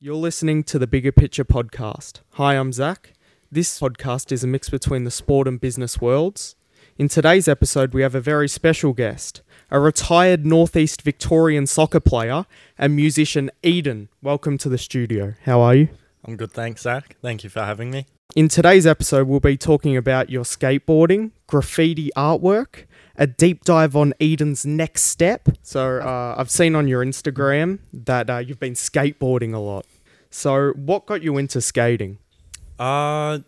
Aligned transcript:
You're 0.00 0.16
listening 0.16 0.64
to 0.64 0.78
the 0.78 0.86
Bigger 0.86 1.12
Picture 1.12 1.44
podcast. 1.44 2.20
Hi, 2.32 2.54
I'm 2.54 2.72
Zach. 2.72 3.12
This 3.50 3.78
podcast 3.78 4.32
is 4.32 4.44
a 4.44 4.46
mix 4.46 4.68
between 4.68 5.04
the 5.04 5.10
sport 5.10 5.48
and 5.48 5.60
business 5.60 6.00
worlds. 6.00 6.56
In 6.98 7.08
today's 7.08 7.48
episode, 7.48 7.94
we 7.94 8.02
have 8.02 8.14
a 8.14 8.20
very 8.20 8.48
special 8.48 8.92
guest, 8.92 9.40
a 9.70 9.78
retired 9.80 10.44
Northeast 10.44 11.02
Victorian 11.02 11.66
soccer 11.66 12.00
player 12.00 12.44
and 12.76 12.94
musician 12.94 13.50
Edan. 13.62 14.08
Welcome 14.20 14.58
to 14.58 14.68
the 14.68 14.78
studio. 14.78 15.34
How 15.44 15.60
are 15.60 15.74
you? 15.74 15.88
I'm 16.24 16.36
good, 16.36 16.52
thanks, 16.52 16.82
Zach. 16.82 17.16
Thank 17.22 17.44
you 17.44 17.50
for 17.50 17.62
having 17.62 17.90
me. 17.90 18.06
In 18.36 18.48
today's 18.48 18.86
episode, 18.86 19.28
we'll 19.28 19.40
be 19.40 19.56
talking 19.56 19.96
about 19.96 20.28
your 20.28 20.44
skateboarding, 20.44 21.30
graffiti 21.46 22.10
artwork, 22.16 22.84
a 23.16 23.26
deep 23.26 23.64
dive 23.64 23.94
on 23.96 24.12
Edan's 24.20 24.66
next 24.66 25.02
step. 25.02 25.48
So, 25.62 25.98
uh, 26.00 26.34
I've 26.36 26.50
seen 26.50 26.74
on 26.74 26.88
your 26.88 27.04
Instagram 27.04 27.78
that 27.92 28.28
uh, 28.28 28.38
you've 28.38 28.60
been 28.60 28.74
skateboarding 28.74 29.54
a 29.54 29.58
lot. 29.58 29.86
So, 30.30 30.72
what 30.72 31.06
got 31.06 31.22
you 31.22 31.36
into 31.38 31.60
skating? 31.60 32.18
Uh, 32.78 33.38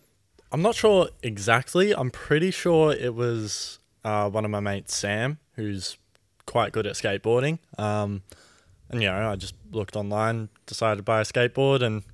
I'm 0.52 0.62
not 0.62 0.74
sure 0.74 1.08
exactly. 1.22 1.92
I'm 1.92 2.10
pretty 2.10 2.50
sure 2.50 2.92
it 2.92 3.14
was 3.14 3.80
uh, 4.04 4.30
one 4.30 4.44
of 4.44 4.50
my 4.50 4.60
mates, 4.60 4.96
Sam, 4.96 5.38
who's 5.54 5.98
quite 6.46 6.72
good 6.72 6.86
at 6.86 6.94
skateboarding. 6.94 7.58
Um, 7.76 8.22
and 8.88 9.02
you 9.02 9.08
know, 9.08 9.30
I 9.30 9.36
just 9.36 9.54
looked 9.72 9.96
online, 9.96 10.48
decided 10.66 10.98
to 10.98 11.02
buy 11.02 11.20
a 11.20 11.24
skateboard, 11.24 11.82
and 11.82 12.04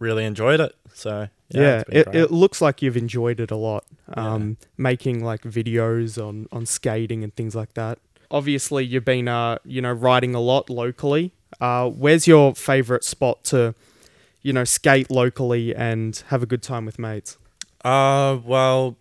really 0.00 0.24
enjoyed 0.24 0.58
it. 0.58 0.74
So 0.92 1.28
yeah, 1.50 1.60
Yeah, 1.60 1.82
it's 1.88 2.10
it, 2.12 2.30
looks 2.32 2.60
like 2.60 2.82
you've 2.82 2.96
enjoyed 2.96 3.38
it 3.38 3.52
a 3.52 3.56
lot. 3.56 3.84
Yeah. 4.08 4.32
Um, 4.32 4.56
Making 4.76 5.22
like 5.22 5.42
videos 5.42 6.20
on, 6.20 6.48
on 6.50 6.66
skating 6.66 7.22
and 7.22 7.34
things 7.36 7.54
like 7.54 7.74
that. 7.74 8.00
Obviously, 8.32 8.84
you've 8.84 9.04
been 9.04 9.28
uh, 9.28 9.58
you 9.64 9.80
know 9.80 9.92
riding 9.92 10.34
a 10.34 10.40
lot 10.40 10.68
locally. 10.68 11.32
Uh, 11.60 11.88
where's 11.88 12.26
your 12.26 12.54
favorite 12.54 13.04
spot 13.04 13.42
to, 13.44 13.74
you 14.40 14.52
know, 14.52 14.64
skate 14.64 15.10
locally 15.10 15.74
and 15.74 16.22
have 16.28 16.42
a 16.42 16.46
good 16.46 16.62
time 16.62 16.86
with 16.86 16.98
mates? 16.98 17.36
Uh, 17.84 18.38
well, 18.44 18.96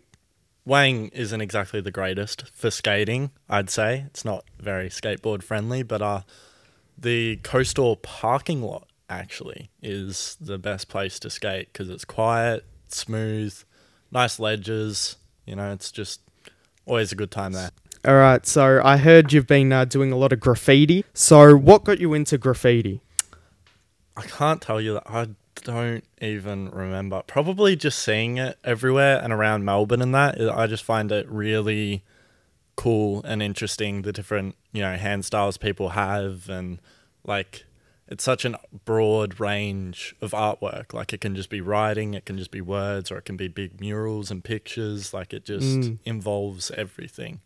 Wang 0.65 1.09
isn't 1.09 1.41
exactly 1.41 1.79
the 1.79 1.91
greatest 1.91 2.47
for 2.49 2.71
skating. 2.71 3.29
I'd 3.47 3.69
say 3.69 4.05
it's 4.07 4.25
not 4.25 4.45
very 4.59 4.89
skateboard 4.89 5.43
friendly, 5.43 5.83
but 5.83 6.01
uh, 6.01 6.21
the 6.97 7.37
coastal 7.43 7.97
parking 7.97 8.63
lot 8.63 8.88
actually 9.09 9.69
is 9.81 10.37
the 10.39 10.57
best 10.57 10.87
place 10.87 11.19
to 11.19 11.29
skate 11.29 11.71
because 11.71 11.89
it's 11.89 12.05
quiet, 12.05 12.65
smooth, 12.87 13.57
nice 14.11 14.39
ledges. 14.39 15.17
You 15.45 15.55
know, 15.55 15.71
it's 15.71 15.91
just 15.91 16.21
always 16.85 17.11
a 17.11 17.15
good 17.15 17.31
time 17.31 17.53
there. 17.53 17.71
All 18.05 18.15
right, 18.15 18.45
so 18.45 18.81
I 18.83 18.97
heard 18.97 19.33
you've 19.33 19.47
been 19.47 19.73
uh, 19.73 19.83
doing 19.83 20.11
a 20.11 20.15
lot 20.15 20.31
of 20.31 20.39
graffiti. 20.39 21.03
So, 21.13 21.55
what 21.55 21.83
got 21.83 21.99
you 21.99 22.13
into 22.13 22.37
graffiti? 22.37 23.01
I 24.15 24.21
can't 24.21 24.61
tell 24.61 24.79
you 24.79 24.93
that. 24.93 25.03
I 25.05 25.27
don't 25.63 26.05
even 26.21 26.69
remember. 26.69 27.21
Probably 27.27 27.75
just 27.75 27.99
seeing 27.99 28.37
it 28.37 28.57
everywhere 28.63 29.19
and 29.21 29.33
around 29.33 29.65
Melbourne 29.65 30.01
and 30.01 30.15
that. 30.15 30.39
I 30.39 30.67
just 30.67 30.83
find 30.83 31.11
it 31.11 31.29
really 31.29 32.03
cool 32.77 33.21
and 33.23 33.43
interesting 33.43 34.03
the 34.03 34.13
different, 34.13 34.55
you 34.71 34.81
know, 34.81 34.95
hand 34.95 35.25
styles 35.25 35.57
people 35.57 35.89
have 35.89 36.47
and 36.47 36.79
like 37.25 37.65
it's 38.09 38.23
such 38.23 38.43
a 38.43 38.59
broad 38.85 39.39
range 39.39 40.15
of 40.21 40.31
artwork. 40.31 40.93
Like 40.93 41.13
it 41.13 41.21
can 41.21 41.35
just 41.35 41.49
be 41.49 41.61
writing, 41.61 42.13
it 42.15 42.25
can 42.25 42.37
just 42.37 42.51
be 42.51 42.59
words, 42.61 43.11
or 43.11 43.17
it 43.19 43.25
can 43.25 43.37
be 43.37 43.47
big 43.47 43.79
murals 43.79 44.29
and 44.31 44.43
pictures. 44.43 45.13
Like 45.13 45.33
it 45.33 45.45
just 45.45 45.77
Mm. 45.77 45.97
involves 46.05 46.71
everything. 46.71 47.39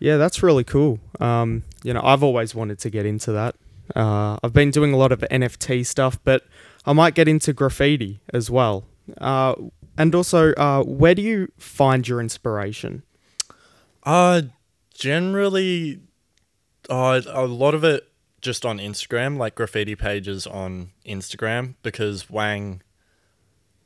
Yeah, 0.00 0.16
that's 0.16 0.42
really 0.42 0.64
cool. 0.64 0.98
Um, 1.20 1.62
you 1.82 1.94
know, 1.94 2.02
I've 2.04 2.22
always 2.22 2.54
wanted 2.54 2.78
to 2.80 2.90
get 2.90 3.06
into 3.06 3.32
that. 3.32 3.54
Uh, 3.94 4.36
I've 4.42 4.52
been 4.52 4.70
doing 4.70 4.92
a 4.92 4.96
lot 4.96 5.12
of 5.12 5.20
NFT 5.30 5.84
stuff, 5.86 6.18
but 6.24 6.44
I 6.84 6.92
might 6.92 7.14
get 7.14 7.28
into 7.28 7.52
graffiti 7.52 8.20
as 8.32 8.50
well. 8.50 8.84
Uh, 9.18 9.54
and 9.96 10.14
also, 10.14 10.52
uh, 10.54 10.82
where 10.82 11.14
do 11.14 11.22
you 11.22 11.48
find 11.58 12.06
your 12.08 12.20
inspiration? 12.20 13.02
Uh 14.02 14.42
generally 14.94 16.00
uh, 16.90 17.20
a 17.28 17.46
lot 17.46 17.74
of 17.74 17.84
it 17.84 18.06
just 18.44 18.64
on 18.64 18.78
Instagram, 18.78 19.38
like 19.38 19.54
graffiti 19.56 19.96
pages 19.96 20.46
on 20.46 20.90
Instagram 21.04 21.74
because 21.82 22.30
Wang 22.30 22.80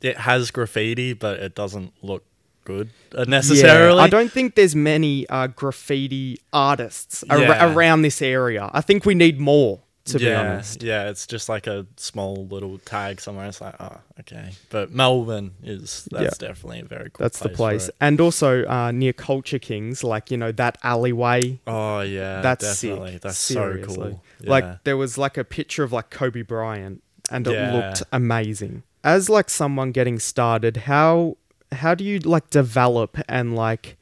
it 0.01 0.17
has 0.19 0.51
graffiti 0.51 1.13
but 1.13 1.41
it 1.41 1.55
doesn't 1.55 1.93
look 2.03 2.25
good 2.65 2.91
necessarily. 3.27 3.97
Yeah, 3.97 4.03
I 4.05 4.09
don't 4.09 4.31
think 4.31 4.55
there's 4.55 4.77
many 4.77 5.27
uh, 5.29 5.47
graffiti 5.47 6.39
artists 6.53 7.25
ar- 7.31 7.39
Yeah. 7.41 7.73
around 7.75 8.03
this 8.03 8.21
area. 8.21 8.69
I 8.75 8.81
think 8.83 9.07
we 9.07 9.15
need 9.15 9.41
more, 9.41 9.81
to 10.13 10.19
be 10.19 10.25
yeah, 10.27 10.41
honest. 10.41 10.83
Yeah, 10.83 11.09
it's 11.11 11.27
just 11.27 11.49
like 11.49 11.67
a 11.67 11.87
small 11.97 12.47
little 12.47 12.79
tag 12.79 13.21
somewhere. 13.21 13.47
It's 13.47 13.61
like, 13.61 13.75
oh, 13.81 13.99
okay. 14.21 14.53
But 14.71 14.91
Melbourne 14.91 15.53
is 15.63 16.09
that's 16.11 16.39
definitely 16.39 16.81
a 16.81 16.85
very 16.85 17.11
cool 17.11 17.25
That's 17.25 17.39
the 17.41 17.49
place. 17.49 17.91
And 18.01 18.21
also 18.21 18.65
uh, 18.67 18.91
near 18.91 19.13
Culture 19.13 19.59
Kings, 19.59 20.03
like, 20.05 20.31
you 20.31 20.37
know, 20.37 20.53
that 20.53 20.79
alleyway 20.83 21.61
Oh 21.67 22.01
yeah, 22.01 22.41
That's 22.41 22.65
definitely. 22.81 23.13
sick. 23.13 23.21
That's 23.23 23.39
Seriously. 23.39 23.95
so 23.95 24.01
cool. 24.03 24.25
Yeah. 24.41 24.51
Like 24.51 24.85
there 24.85 24.97
was 24.97 25.19
like 25.19 25.37
a 25.37 25.45
picture 25.45 25.83
of 25.85 25.93
like 25.93 26.11
Kobe 26.11 26.43
Bryant 26.43 27.03
and 27.31 27.47
it 27.47 27.53
Yeah. 27.53 27.73
looked 27.73 28.03
amazing. 28.13 28.83
As 29.05 29.29
like 29.31 29.49
someone 29.51 29.93
getting 29.93 30.19
started, 30.19 30.77
how 30.79 31.37
how 31.73 31.95
do 31.95 32.03
you 32.05 32.19
like 32.21 32.51
develop 32.51 33.19
and 33.29 33.55
like 33.55 33.97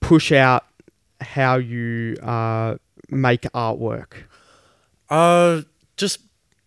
push 0.00 0.30
out 0.32 0.64
how 1.20 1.56
you 1.56 2.16
uh 2.22 2.76
make 3.10 3.42
artwork? 3.54 4.24
Uh, 5.10 5.62
just 5.96 6.20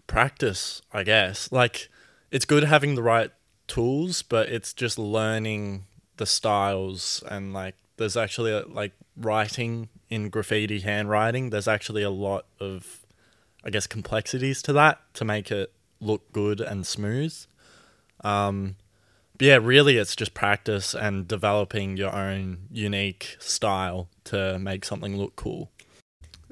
practice, 0.07 0.81
I 0.91 1.03
guess. 1.03 1.51
Like, 1.51 1.89
it's 2.31 2.45
good 2.45 2.63
having 2.63 2.95
the 2.95 3.03
right 3.03 3.31
tools, 3.67 4.21
but 4.21 4.49
it's 4.49 4.73
just 4.73 4.97
learning 4.97 5.85
the 6.17 6.25
styles 6.25 7.23
and 7.29 7.53
like. 7.53 7.75
There's 7.97 8.17
actually 8.17 8.51
a, 8.51 8.65
like 8.65 8.93
writing 9.15 9.89
in 10.09 10.29
graffiti 10.29 10.79
handwriting. 10.79 11.51
There's 11.51 11.67
actually 11.67 12.01
a 12.01 12.09
lot 12.09 12.45
of, 12.59 13.05
I 13.63 13.69
guess, 13.69 13.85
complexities 13.85 14.63
to 14.63 14.73
that 14.73 14.99
to 15.15 15.25
make 15.25 15.51
it 15.51 15.71
look 15.99 16.31
good 16.31 16.61
and 16.61 16.87
smooth. 16.87 17.35
Um, 18.23 18.75
but 19.37 19.45
yeah, 19.47 19.59
really, 19.61 19.97
it's 19.97 20.15
just 20.15 20.33
practice 20.33 20.93
and 20.93 21.27
developing 21.27 21.97
your 21.97 22.15
own 22.15 22.67
unique 22.71 23.37
style 23.39 24.07
to 24.25 24.57
make 24.59 24.83
something 24.83 25.15
look 25.17 25.35
cool. 25.35 25.71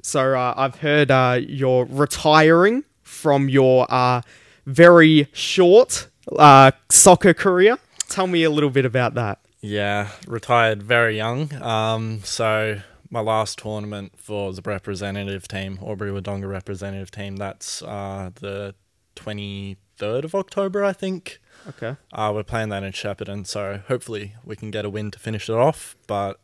So 0.02 0.38
uh, 0.38 0.54
I've 0.56 0.76
heard 0.76 1.10
uh, 1.10 1.40
you're 1.40 1.84
retiring 1.84 2.84
from 3.02 3.48
your 3.48 3.86
uh, 3.90 4.22
very 4.66 5.28
short 5.32 6.08
uh, 6.38 6.72
soccer 6.90 7.34
career. 7.34 7.78
Tell 8.08 8.26
me 8.26 8.44
a 8.44 8.50
little 8.50 8.70
bit 8.70 8.84
about 8.84 9.14
that. 9.14 9.38
Yeah, 9.60 10.08
retired 10.26 10.82
very 10.82 11.16
young. 11.16 11.52
Um, 11.62 12.20
so 12.24 12.80
my 13.10 13.20
last 13.20 13.58
tournament 13.58 14.12
for 14.16 14.52
the 14.52 14.62
representative 14.64 15.48
team, 15.48 15.78
Albury 15.82 16.10
Wodonga 16.10 16.48
representative 16.48 17.10
team, 17.10 17.36
that's 17.36 17.82
uh, 17.82 18.30
the 18.36 18.74
23rd 19.16 20.24
of 20.24 20.34
October, 20.34 20.84
I 20.84 20.92
think. 20.92 21.40
Okay. 21.68 21.96
Uh, 22.12 22.32
we're 22.34 22.42
playing 22.42 22.70
that 22.70 22.82
in 22.82 22.92
Shepparton, 22.92 23.46
so 23.46 23.82
hopefully 23.88 24.34
we 24.44 24.56
can 24.56 24.70
get 24.70 24.84
a 24.84 24.90
win 24.90 25.10
to 25.10 25.18
finish 25.18 25.48
it 25.48 25.56
off. 25.56 25.96
But 26.06 26.40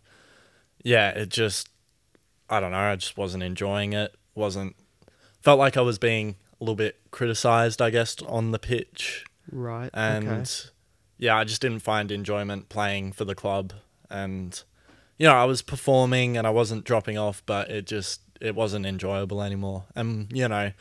yeah, 0.83 1.11
it 1.11 1.31
just, 1.31 1.69
I 2.49 2.61
don't 2.61 2.71
know, 2.73 2.79
I 2.79 2.97
just 2.97 3.17
wasn't 3.17 3.43
enjoying 3.43 3.93
it. 3.93 4.15
Wasn't, 4.35 4.77
felt 5.41 5.59
like 5.59 5.77
I 5.77 5.81
was 5.81 5.99
being 5.99 6.37
a 6.61 6.65
little 6.65 6.75
bit 6.77 7.01
criticized, 7.11 7.81
I 7.83 7.91
guess, 7.91 8.21
on 8.23 8.51
the 8.53 8.59
pitch 8.59 9.25
Right. 9.51 9.91
and 9.95 10.29
okay. 10.29 10.45
yeah, 11.19 11.37
I 11.37 11.45
just 11.45 11.61
didn't 11.63 11.81
find 11.81 12.11
enjoyment 12.13 12.69
playing 12.69 13.13
for 13.13 13.25
the 13.25 13.35
club, 13.35 13.73
and 14.11 14.63
you 15.19 15.27
know, 15.27 15.35
I 15.35 15.45
was 15.45 15.63
performing 15.63 16.37
and 16.37 16.47
I 16.47 16.51
wasn't 16.51 16.85
dropping 16.85 17.17
off, 17.17 17.43
but 17.47 17.71
it 17.71 17.87
just 17.87 18.21
it 18.41 18.55
wasn't 18.55 18.85
enjoyable 18.87 19.43
anymore. 19.43 19.85
And 19.95 20.31
you 20.33 20.47
know, 20.49 20.73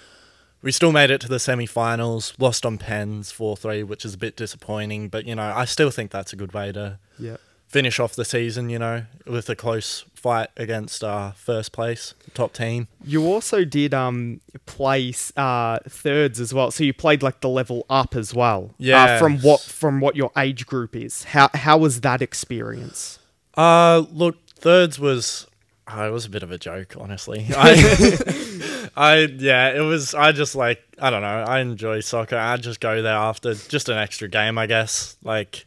we 0.61 0.71
still 0.73 0.91
made 0.91 1.09
it 1.11 1.21
to 1.21 1.29
the 1.29 1.39
semi-finals, 1.39 2.33
lost 2.37 2.65
on 2.65 2.77
pens 2.77 3.31
four 3.31 3.55
three, 3.55 3.83
which 3.83 4.03
is 4.03 4.13
a 4.15 4.17
bit 4.17 4.35
disappointing, 4.35 5.07
but 5.09 5.25
you 5.25 5.35
know, 5.35 5.53
I 5.55 5.63
still 5.65 5.89
think 5.91 6.11
that's 6.11 6.33
a 6.33 6.35
good 6.35 6.53
way 6.53 6.71
to 6.73 6.99
Yeah. 7.17 7.37
Finish 7.75 7.99
off 7.99 8.15
the 8.15 8.23
season. 8.25 8.69
You 8.69 8.79
know, 8.79 9.03
with 9.27 9.49
a 9.49 9.55
close 9.55 10.05
fight 10.13 10.49
against 10.57 11.03
uh, 11.03 11.31
first 11.31 11.71
place 11.73 12.13
top 12.33 12.51
team. 12.53 12.87
You 13.05 13.25
also 13.27 13.63
did 13.65 13.93
um 13.93 14.39
place 14.65 15.31
uh 15.37 15.79
thirds 15.87 16.39
as 16.39 16.53
well. 16.53 16.71
So 16.71 16.83
you 16.83 16.93
played 16.93 17.21
like 17.21 17.41
the 17.41 17.49
level 17.49 17.85
up 17.89 18.15
as 18.15 18.33
well. 18.33 18.61
Uh, 18.71 18.73
Yeah. 18.79 19.19
from 19.19 19.39
what 19.39 19.59
from 19.61 19.99
what 19.99 20.15
your 20.15 20.31
age 20.37 20.65
group 20.65 20.95
is. 20.95 21.23
How 21.25 21.49
how 21.53 21.77
was 21.77 22.01
that 22.01 22.21
experience? 22.21 23.19
Uh, 23.57 24.03
look, 24.11 24.35
thirds 24.55 24.97
was. 24.99 25.47
Oh, 25.87 26.07
it 26.07 26.11
was 26.11 26.25
a 26.25 26.29
bit 26.31 26.41
of 26.41 26.51
a 26.51 26.57
joke, 26.57 26.95
honestly. 26.99 27.45
I, 27.55 28.89
I, 28.95 29.15
yeah, 29.37 29.69
it 29.69 29.81
was. 29.81 30.15
I 30.15 30.31
just 30.31 30.55
like, 30.55 30.81
I 30.99 31.11
don't 31.11 31.21
know. 31.21 31.43
I 31.47 31.59
enjoy 31.59 31.99
soccer. 31.99 32.37
I 32.37 32.57
just 32.57 32.79
go 32.79 33.03
there 33.03 33.13
after 33.13 33.53
just 33.53 33.87
an 33.89 33.97
extra 33.99 34.27
game, 34.27 34.57
I 34.57 34.65
guess. 34.65 35.15
Like, 35.23 35.65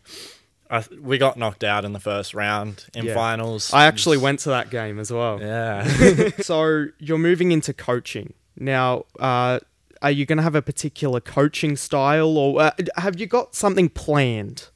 I, 0.70 0.84
we 1.00 1.16
got 1.18 1.36
knocked 1.36 1.64
out 1.64 1.84
in 1.84 1.92
the 1.92 2.00
first 2.00 2.34
round 2.34 2.84
in 2.94 3.06
Yeah. 3.06 3.14
finals. 3.14 3.72
I 3.72 3.86
actually 3.86 4.18
went 4.18 4.40
to 4.40 4.50
that 4.50 4.70
game 4.70 4.98
as 4.98 5.10
well. 5.12 5.40
Yeah. 5.40 6.30
so 6.40 6.86
you're 6.98 7.18
moving 7.18 7.52
into 7.52 7.72
coaching 7.72 8.34
now. 8.56 9.04
Uh, 9.18 9.60
are 10.02 10.10
you 10.10 10.26
going 10.26 10.36
to 10.36 10.42
have 10.42 10.54
a 10.54 10.62
particular 10.62 11.20
coaching 11.20 11.74
style, 11.76 12.36
or 12.36 12.60
uh, 12.60 12.70
have 12.96 13.18
you 13.18 13.26
got 13.26 13.54
something 13.54 13.88
planned? 13.88 14.68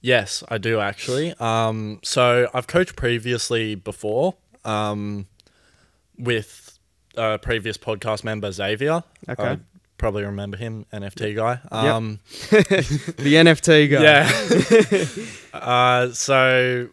Yes, 0.00 0.44
I 0.48 0.58
do 0.58 0.78
actually. 0.78 1.34
Um, 1.40 1.98
so 2.04 2.48
I've 2.54 2.66
coached 2.68 2.94
previously 2.94 3.74
before 3.74 4.34
um, 4.64 5.26
with 6.16 6.78
a 7.16 7.38
previous 7.38 7.76
podcast 7.76 8.22
member 8.22 8.52
Xavier. 8.52 9.02
Okay. 9.28 9.42
I 9.42 9.58
probably 9.98 10.24
remember 10.24 10.56
him, 10.56 10.86
NFT 10.92 11.34
guy. 11.36 11.60
Um, 11.70 12.20
The 12.50 13.34
NFT 13.34 13.90
guy. 13.90 14.02
Yeah. 15.52 15.58
uh, 15.58 16.12
so 16.12 16.88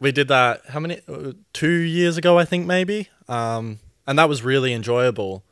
we 0.00 0.12
did 0.12 0.28
that. 0.28 0.62
How 0.68 0.80
many? 0.80 1.00
uh, 1.08 1.32
Two 1.52 1.68
years 1.68 2.16
ago, 2.16 2.38
I 2.38 2.44
think 2.44 2.66
maybe. 2.66 3.08
Um, 3.28 3.80
and 4.06 4.18
that 4.18 4.28
was 4.28 4.42
really 4.42 4.72
enjoyable. 4.72 5.44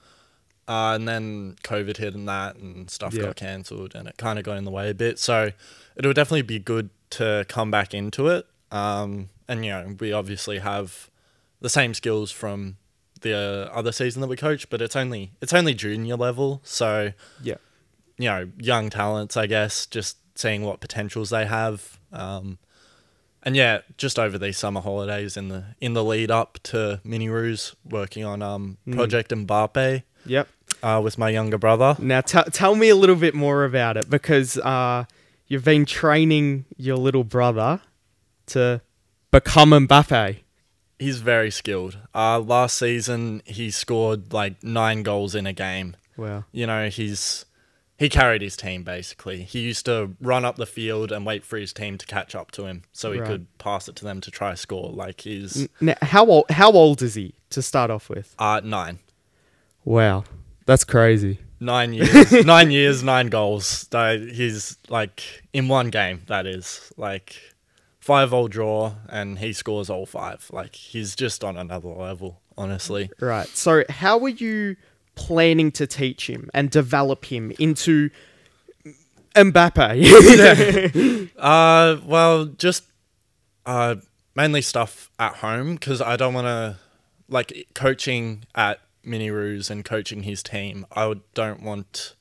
Uh, 0.69 0.95
and 0.95 1.09
then 1.09 1.57
COVID 1.65 1.97
hit 1.97 2.15
and 2.15 2.29
that, 2.29 2.57
and 2.57 2.89
stuff 2.89 3.17
got 3.17 3.37
cancelled, 3.37 3.95
and 3.95 4.07
it 4.09 4.17
kind 4.17 4.39
of 4.39 4.45
got 4.45 4.57
in 4.57 4.65
the 4.65 4.71
way 4.71 4.89
a 4.91 4.95
bit. 4.95 5.19
So 5.19 5.51
it 5.97 6.07
would 6.07 6.15
definitely 6.17 6.43
be 6.43 6.59
good 6.59 6.91
to 7.11 7.45
come 7.49 7.71
back 7.71 7.93
into 7.93 8.29
it. 8.29 8.47
Um, 8.71 9.29
and 9.49 9.65
you 9.65 9.73
know, 9.73 9.97
we 9.99 10.13
obviously 10.13 10.61
have 10.61 11.11
the 11.61 11.69
same 11.69 11.95
skills 11.95 12.31
from 12.31 12.77
the 13.23 13.71
other 13.73 13.93
season 13.93 14.21
that 14.21 14.29
we 14.29 14.37
coached, 14.37 14.69
but 14.71 14.81
it's 14.83 14.97
only 14.97 15.33
it's 15.41 15.53
only 15.53 15.75
junior 15.75 16.17
level. 16.17 16.61
So 16.65 17.13
Yeah. 17.43 17.57
you 18.19 18.29
know, 18.29 18.51
young 18.59 18.91
talents, 18.91 19.37
I 19.37 19.47
guess, 19.47 19.87
just 19.87 20.19
seeing 20.35 20.63
what 20.63 20.81
potentials 20.81 21.31
they 21.31 21.47
have. 21.47 21.99
Um, 22.13 22.59
and 23.43 23.57
yeah, 23.57 23.81
just 23.97 24.19
over 24.19 24.39
these 24.39 24.57
summer 24.59 24.81
holidays 24.81 25.37
in 25.37 25.49
the 25.49 25.65
in 25.81 25.95
the 25.95 26.05
lead 26.05 26.31
up 26.31 26.59
to 26.65 27.01
Mini 27.05 27.29
Roos, 27.29 27.75
working 27.89 28.25
on 28.25 28.43
um 28.43 28.79
Mm. 28.87 28.95
Project 28.97 29.31
Mbappe 29.31 30.03
Yep. 30.27 30.49
uh, 30.83 31.01
with 31.03 31.19
my 31.19 31.31
younger 31.31 31.59
brother. 31.59 31.97
Now, 31.99 32.21
t- 32.21 32.39
tell 32.53 32.77
me 32.77 32.89
a 32.89 32.95
little 32.97 33.17
bit 33.17 33.35
more 33.35 33.65
about 33.65 33.97
it 33.97 34.09
because 34.09 34.57
uh, 34.59 35.05
you've 35.49 35.65
been 35.65 35.85
training 35.85 36.65
your 36.77 36.97
little 36.97 37.25
brother 37.25 37.81
to 38.47 38.81
become 39.33 39.71
Mbappe. 39.71 40.39
He's 40.99 41.21
very 41.21 41.51
skilled. 41.51 41.99
Uh, 42.15 42.39
last 42.39 42.79
season 42.79 43.43
he 43.45 43.71
scored 43.71 44.33
like 44.33 44.63
nine 44.63 45.03
goals 45.03 45.35
in 45.35 45.47
a 45.47 45.53
game. 45.53 45.97
Wow. 46.17 46.45
You 46.53 46.67
know, 46.67 46.89
he's 46.89 47.45
he 47.99 48.09
carried 48.09 48.43
his 48.43 48.57
team 48.57 48.83
basically. 48.85 49.43
He 49.43 49.61
used 49.61 49.85
to 49.87 50.15
run 50.21 50.45
up 50.45 50.57
the 50.57 50.67
field 50.67 51.11
and 51.13 51.25
wait 51.27 51.45
for 51.45 51.57
his 51.57 51.73
team 51.73 51.99
to 51.99 52.07
catch 52.07 52.35
up 52.35 52.51
to 52.53 52.67
him 52.67 52.83
so 52.93 53.13
he 53.13 53.19
Right. 53.21 53.29
could 53.29 53.59
pass 53.59 53.89
it 53.89 53.97
to 53.97 54.05
them 54.05 54.21
to 54.21 54.31
try 54.31 54.55
score. 54.55 54.91
Like 54.93 55.23
he's 55.23 55.69
Now, 55.81 55.95
how 56.03 56.27
old? 56.27 56.45
How 56.51 56.71
old 56.73 57.03
is 57.03 57.15
he 57.15 57.35
to 57.51 57.63
start 57.63 57.91
off 57.91 58.09
with? 58.09 58.35
uh 58.39 58.61
nine. 58.63 58.99
Wow, 59.85 60.25
that's 60.67 60.85
crazy. 60.85 61.39
Nine 61.59 61.93
years, 61.93 62.33
nine 62.45 62.71
years, 62.71 63.03
nine 63.05 63.29
goals. 63.29 63.89
He's 63.93 64.77
like 64.89 65.23
in 65.53 65.69
one 65.69 65.91
game. 65.91 66.23
That 66.27 66.47
is 66.47 66.93
like 66.97 67.37
five 68.03 68.33
all 68.33 68.49
draw, 68.49 68.95
and 69.09 69.39
he 69.39 69.53
scores 69.53 69.89
all 69.89 70.05
five. 70.05 70.51
Like 70.53 70.75
he's 70.75 71.15
just 71.15 71.45
on 71.45 71.57
another 71.57 71.89
level. 71.89 72.41
Honestly, 72.59 73.09
Right. 73.19 73.49
So, 73.49 73.85
how 73.89 74.19
are 74.19 74.29
you 74.29 74.77
planning 75.15 75.71
to 75.73 75.87
teach 75.87 76.29
him 76.29 76.51
and 76.53 76.71
develop 76.71 77.25
him 77.25 77.51
into 77.59 78.11
Mbappe? 79.35 81.31
uh, 81.39 81.97
well, 82.05 82.45
just 82.45 82.85
uh, 83.65 83.95
mainly 84.35 84.61
stuff 84.61 85.11
at 85.19 85.37
home 85.37 85.77
because 85.77 86.03
I 86.03 86.17
don't 86.17 86.35
want 86.35 86.47
to 86.47 86.77
like 87.29 87.69
coaching 87.75 88.45
at 88.55 88.81
Mini 89.03 89.31
Roos 89.31 89.71
and 89.71 89.83
coaching 89.83 90.25
his 90.25 90.43
team. 90.43 90.85
I 90.95 91.15
don't 91.33 91.63
want 91.63 92.15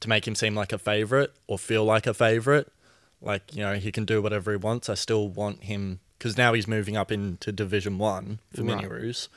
to 0.00 0.08
make 0.08 0.26
him 0.26 0.34
seem 0.34 0.56
like 0.56 0.72
a 0.72 0.78
favorite 0.78 1.32
or 1.46 1.56
feel 1.56 1.84
like 1.84 2.06
a 2.08 2.14
favorite. 2.14 2.72
Like 3.20 3.54
you 3.54 3.62
know, 3.62 3.74
he 3.74 3.90
can 3.92 4.04
do 4.04 4.22
whatever 4.22 4.50
he 4.52 4.56
wants. 4.56 4.88
I 4.88 4.94
still 4.94 5.28
want 5.28 5.64
him 5.64 6.00
because 6.18 6.36
now 6.36 6.52
he's 6.52 6.66
moving 6.66 6.96
up 6.96 7.12
into 7.12 7.52
Division 7.52 7.98
One 7.98 8.40
for 8.54 8.62
Mini 8.62 8.82
Right. 8.82 8.90
Roos, 8.90 9.28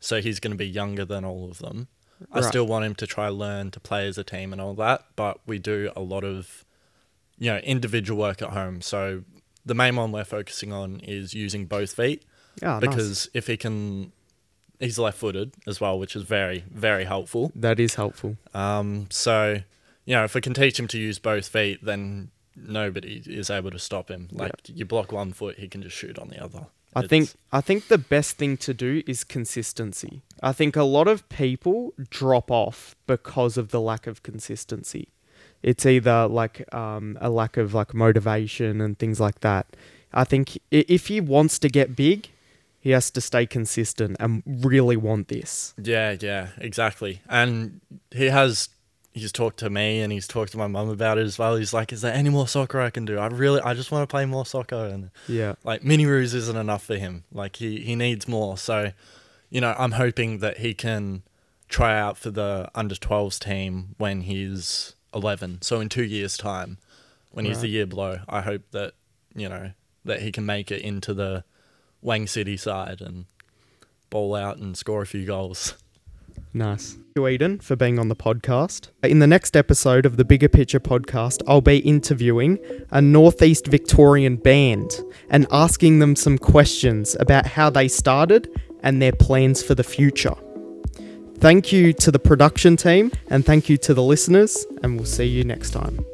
so 0.00 0.20
he's 0.20 0.40
going 0.40 0.52
to 0.52 0.56
be 0.56 0.68
younger 0.68 1.04
than 1.04 1.24
all 1.24 1.50
of 1.50 1.58
them. 1.58 1.88
I 2.32 2.40
still 2.40 2.66
want 2.66 2.84
him 2.84 2.94
to 2.96 3.06
try 3.06 3.28
learn 3.28 3.70
to 3.70 3.80
play 3.80 4.08
as 4.08 4.18
a 4.18 4.24
team 4.24 4.52
and 4.52 4.60
all 4.60 4.74
that, 4.74 5.04
but 5.14 5.38
we 5.46 5.58
do 5.58 5.92
a 5.94 6.00
lot 6.00 6.24
of 6.24 6.64
you 7.38 7.50
know 7.50 7.58
individual 7.58 8.18
work 8.18 8.42
at 8.42 8.50
home. 8.50 8.80
So 8.80 9.22
the 9.64 9.74
main 9.74 9.96
one 9.96 10.10
we're 10.10 10.24
focusing 10.24 10.72
on 10.72 11.00
is 11.00 11.34
using 11.34 11.66
both 11.66 11.92
feet 11.92 12.24
nice. 12.62 12.80
because 12.80 13.30
if 13.34 13.46
he 13.46 13.56
can, 13.56 14.12
he's 14.80 14.98
left-footed 14.98 15.52
as 15.66 15.80
well, 15.80 15.98
which 15.98 16.16
is 16.16 16.22
very 16.22 16.64
very 16.70 17.04
helpful. 17.04 17.52
that 17.54 17.78
is 17.78 17.94
helpful. 17.94 18.36
Um, 18.54 19.06
so, 19.10 19.60
you 20.04 20.14
know, 20.14 20.24
if 20.24 20.34
we 20.34 20.40
can 20.40 20.54
teach 20.54 20.78
him 20.78 20.88
to 20.88 20.98
use 20.98 21.18
both 21.18 21.46
feet, 21.46 21.84
then 21.84 22.30
nobody 22.66 23.22
is 23.26 23.50
able 23.50 23.70
to 23.70 23.78
stop 23.78 24.08
him. 24.10 24.28
Like 24.32 24.52
you 24.66 24.84
block 24.84 25.12
one 25.12 25.32
foot, 25.32 25.58
he 25.58 25.68
can 25.68 25.82
just 25.82 25.96
shoot 25.96 26.18
on 26.18 26.28
the 26.28 26.42
other. 26.42 26.66
I 26.96 27.00
It's- 27.00 27.10
think 27.10 27.30
I 27.52 27.60
think 27.60 27.88
the 27.88 27.98
best 27.98 28.36
thing 28.38 28.56
to 28.58 28.72
do 28.74 29.02
is 29.06 29.22
consistency. 29.24 30.22
I 30.42 30.52
think 30.52 30.74
a 30.76 30.82
lot 30.84 31.06
of 31.08 31.28
people 31.28 31.92
drop 32.10 32.50
off 32.50 32.96
because 33.06 33.56
of 33.56 33.68
the 33.70 33.80
lack 33.80 34.06
of 34.06 34.22
consistency. 34.22 35.08
It's 35.62 35.84
either 35.84 36.26
like 36.28 36.72
um, 36.74 37.18
a 37.20 37.28
lack 37.30 37.56
of 37.56 37.74
like 37.74 37.92
motivation 37.92 38.80
and 38.80 38.98
things 38.98 39.18
like 39.20 39.40
that. 39.40 39.66
I 40.12 40.24
think 40.24 40.58
if 40.70 41.08
he 41.08 41.20
wants 41.20 41.58
to 41.58 41.68
get 41.68 41.94
big, 41.96 42.28
he 42.80 42.90
has 42.90 43.10
to 43.10 43.20
stay 43.20 43.44
consistent 43.44 44.16
and 44.20 44.42
really 44.46 44.96
want 44.96 45.28
this. 45.28 45.74
Yeah, 45.82 46.16
yeah, 46.18 46.48
exactly. 46.58 47.20
And 47.28 47.80
he 48.12 48.26
has 48.26 48.68
he's 49.18 49.32
talked 49.32 49.58
to 49.60 49.70
me 49.70 50.00
and 50.00 50.12
he's 50.12 50.26
talked 50.26 50.52
to 50.52 50.58
my 50.58 50.66
mum 50.66 50.88
about 50.88 51.18
it 51.18 51.26
as 51.26 51.38
well. 51.38 51.56
He's 51.56 51.72
like, 51.74 51.92
"Is 51.92 52.00
there 52.00 52.12
any 52.14 52.30
more 52.30 52.48
soccer 52.48 52.80
I 52.80 52.90
can 52.90 53.04
do? 53.04 53.18
I 53.18 53.26
really, 53.26 53.60
I 53.60 53.74
just 53.74 53.90
want 53.92 54.02
to 54.02 54.06
play 54.10 54.24
more 54.26 54.46
soccer." 54.46 54.86
And 54.86 55.10
Yeah. 55.26 55.54
like 55.64 55.82
mini 55.84 56.06
roos 56.06 56.34
isn't 56.34 56.56
enough 56.56 56.84
for 56.84 56.96
him. 56.96 57.24
Like 57.32 57.56
he 57.56 57.80
he 57.80 57.94
needs 57.96 58.26
more. 58.28 58.56
So, 58.58 58.92
you 59.50 59.60
know, 59.60 59.74
I'm 59.78 59.92
hoping 59.92 60.38
that 60.38 60.58
he 60.58 60.74
can 60.74 61.22
try 61.68 61.98
out 61.98 62.16
for 62.16 62.30
the 62.30 62.70
under 62.74 62.94
12s 62.94 63.38
team 63.38 63.94
when 63.98 64.22
he's 64.22 64.94
11. 65.14 65.60
So 65.62 65.80
in 65.80 65.88
2 65.88 66.02
years 66.04 66.36
time 66.36 66.78
when 67.30 67.44
he's 67.44 67.56
Right. 67.56 67.62
the 67.62 67.68
year 67.68 67.86
below, 67.86 68.20
I 68.28 68.40
hope 68.40 68.62
that, 68.70 68.94
you 69.34 69.48
know, 69.48 69.72
that 70.04 70.22
he 70.22 70.32
can 70.32 70.46
make 70.46 70.70
it 70.70 70.80
into 70.80 71.12
the 71.12 71.44
Wang 72.00 72.26
City 72.26 72.56
side 72.56 73.00
and 73.00 73.26
ball 74.08 74.34
out 74.34 74.56
and 74.56 74.76
score 74.78 75.02
a 75.02 75.06
few 75.06 75.26
goals. 75.26 75.74
Nice. 76.52 76.96
You, 77.14 77.22
Edan, 77.22 77.62
for 77.62 77.76
being 77.76 77.98
on 77.98 78.08
the 78.08 78.16
podcast. 78.16 78.88
In 79.02 79.18
the 79.18 79.26
next 79.26 79.56
episode 79.56 80.06
of 80.06 80.16
the 80.16 80.24
Bigger 80.24 80.48
Picture 80.48 80.80
podcast, 80.80 81.42
I'll 81.46 81.60
be 81.60 81.78
interviewing 81.78 82.58
a 82.90 83.02
Northeast 83.02 83.66
Victorian 83.66 84.36
band 84.36 85.00
and 85.30 85.46
asking 85.50 85.98
them 85.98 86.16
some 86.16 86.38
questions 86.38 87.16
about 87.20 87.46
how 87.46 87.70
they 87.70 87.88
started 87.88 88.48
and 88.82 89.02
their 89.02 89.12
plans 89.12 89.62
for 89.62 89.74
the 89.74 89.84
future. 89.84 90.34
Thank 91.38 91.72
you 91.72 91.92
to 91.94 92.10
the 92.10 92.18
production 92.18 92.76
team 92.76 93.12
and 93.28 93.44
thank 93.44 93.68
you 93.68 93.76
to 93.78 93.94
the 93.94 94.02
listeners, 94.02 94.66
and 94.82 94.96
we'll 94.96 95.06
see 95.06 95.26
you 95.26 95.44
next 95.44 95.70
time. 95.70 96.04